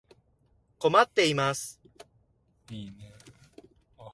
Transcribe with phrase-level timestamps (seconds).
[0.79, 1.79] 困っています。